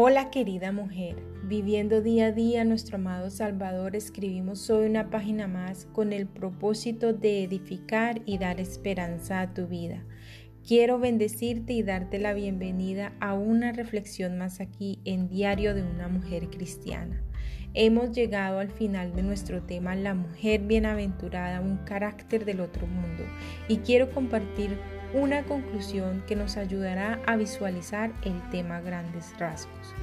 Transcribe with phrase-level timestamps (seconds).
[0.00, 5.86] Hola querida mujer, viviendo día a día nuestro amado Salvador, escribimos hoy una página más
[5.86, 10.04] con el propósito de edificar y dar esperanza a tu vida.
[10.64, 16.06] Quiero bendecirte y darte la bienvenida a una reflexión más aquí en Diario de una
[16.06, 17.20] Mujer Cristiana.
[17.74, 23.24] Hemos llegado al final de nuestro tema La mujer bienaventurada, un carácter del otro mundo,
[23.66, 24.78] y quiero compartir
[25.14, 29.94] una conclusión que nos ayudará a visualizar el tema a grandes rasgos.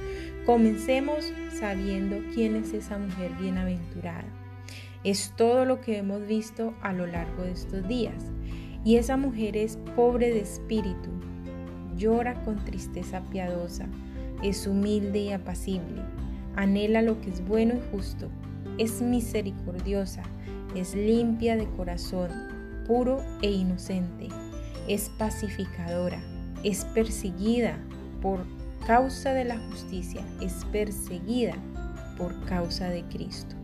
[0.44, 4.24] Comencemos sabiendo quién es esa mujer bienaventurada.
[5.04, 8.32] Es todo lo que hemos visto a lo largo de estos días.
[8.84, 11.10] Y esa mujer es pobre de espíritu,
[11.96, 13.86] llora con tristeza piadosa,
[14.42, 16.02] es humilde y apacible,
[16.54, 18.28] anhela lo que es bueno y justo,
[18.78, 20.22] es misericordiosa,
[20.76, 22.30] es limpia de corazón,
[22.86, 24.28] puro e inocente
[24.88, 26.20] es pacificadora,
[26.62, 27.78] es perseguida
[28.20, 28.44] por
[28.86, 31.54] causa de la justicia, es perseguida
[32.16, 33.56] por causa de Cristo.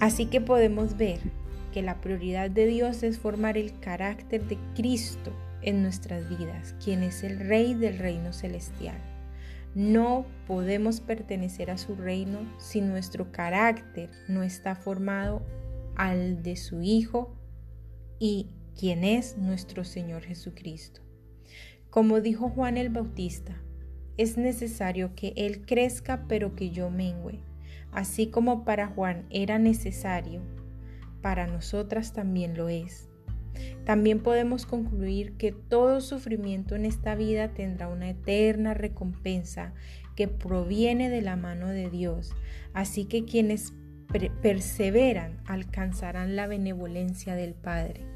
[0.00, 1.20] Así que podemos ver
[1.72, 7.02] que la prioridad de Dios es formar el carácter de Cristo en nuestras vidas, quien
[7.02, 8.98] es el Rey del reino celestial.
[9.74, 15.42] No podemos pertenecer a su reino si nuestro carácter no está formado
[15.96, 17.34] al de su Hijo
[18.18, 21.00] y quien es nuestro Señor Jesucristo.
[21.90, 23.60] Como dijo Juan el Bautista,
[24.16, 27.40] es necesario que Él crezca pero que yo mengüe.
[27.92, 30.42] Así como para Juan era necesario,
[31.20, 33.08] para nosotras también lo es.
[33.84, 39.74] También podemos concluir que todo sufrimiento en esta vida tendrá una eterna recompensa
[40.16, 42.32] que proviene de la mano de Dios.
[42.72, 43.74] Así que quienes
[44.42, 48.11] perseveran alcanzarán la benevolencia del Padre.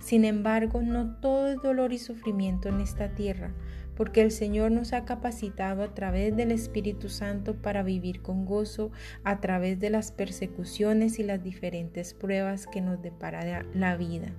[0.00, 3.52] Sin embargo, no todo es dolor y sufrimiento en esta tierra,
[3.94, 8.90] porque el Señor nos ha capacitado a través del Espíritu Santo para vivir con gozo
[9.24, 14.32] a través de las persecuciones y las diferentes pruebas que nos depara la vida,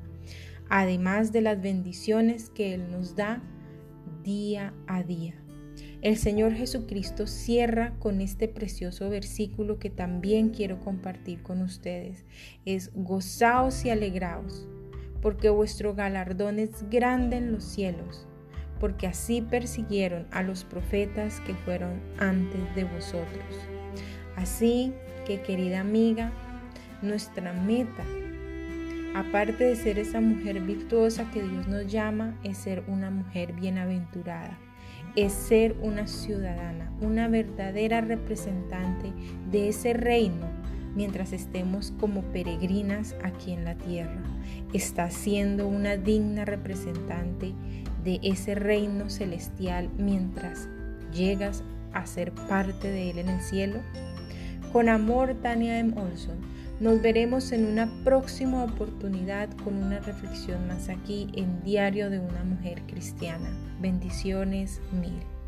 [0.67, 3.43] además de las bendiciones que Él nos da
[4.23, 5.35] día a día.
[6.01, 12.25] El Señor Jesucristo cierra con este precioso versículo que también quiero compartir con ustedes.
[12.65, 14.67] Es gozaos y alegraos
[15.21, 18.25] porque vuestro galardón es grande en los cielos,
[18.79, 23.45] porque así persiguieron a los profetas que fueron antes de vosotros.
[24.35, 24.93] Así
[25.25, 26.31] que, querida amiga,
[27.01, 28.03] nuestra meta,
[29.15, 34.57] aparte de ser esa mujer virtuosa que Dios nos llama, es ser una mujer bienaventurada
[35.15, 39.11] es ser una ciudadana, una verdadera representante
[39.51, 40.47] de ese reino
[40.95, 44.21] mientras estemos como peregrinas aquí en la tierra.
[44.73, 47.53] Está siendo una digna representante
[48.03, 50.67] de ese reino celestial mientras
[51.13, 51.63] llegas
[51.93, 53.79] a ser parte de él en el cielo.
[54.71, 55.93] Con amor, Tania M.
[55.99, 56.37] Olson.
[56.79, 62.43] Nos veremos en una próxima oportunidad con una reflexión más aquí en Diario de una
[62.43, 63.51] Mujer Cristiana.
[63.79, 65.40] Bendiciones mil.